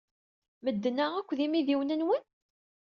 [0.63, 2.23] Medden-a akk d imidiwen-nwen?